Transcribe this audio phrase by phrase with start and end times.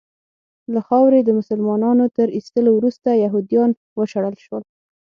[0.73, 3.69] له خاورې د مسلنانو تر ایستلو وروسته یهودیان
[3.99, 4.63] وشړل شول.